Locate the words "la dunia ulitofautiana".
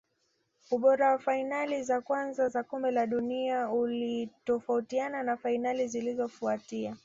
2.91-5.23